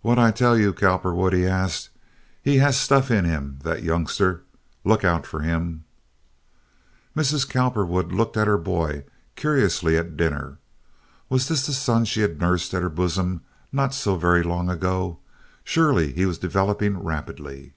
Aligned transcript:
"What'd 0.00 0.24
I 0.24 0.30
tell 0.30 0.56
you, 0.56 0.72
Cowperwood?" 0.72 1.34
he 1.34 1.44
asked. 1.46 1.90
"He 2.42 2.56
has 2.64 2.80
stuff 2.80 3.10
in 3.10 3.26
him, 3.26 3.58
that 3.62 3.82
youngster. 3.82 4.40
Look 4.86 5.04
out 5.04 5.26
for 5.26 5.40
him." 5.40 5.84
Mrs. 7.14 7.46
Cowperwood 7.46 8.10
looked 8.10 8.38
at 8.38 8.46
her 8.46 8.56
boy 8.56 9.04
curiously 9.36 9.98
at 9.98 10.16
dinner. 10.16 10.56
Was 11.28 11.46
this 11.48 11.66
the 11.66 11.74
son 11.74 12.06
she 12.06 12.22
had 12.22 12.40
nursed 12.40 12.72
at 12.72 12.80
her 12.80 12.88
bosom 12.88 13.42
not 13.70 13.92
so 13.92 14.16
very 14.16 14.42
long 14.42 14.68
before? 14.68 15.18
Surely 15.62 16.12
he 16.14 16.24
was 16.24 16.38
developing 16.38 16.96
rapidly. 16.98 17.74